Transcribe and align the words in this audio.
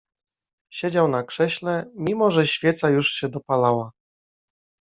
Siedział 0.73 1.07
na 1.07 1.23
krześle, 1.23 1.89
mimo 1.95 2.31
że 2.31 2.47
świeca 2.47 2.89
już 2.89 3.07
się 3.07 3.29
dopalała. 3.29 3.91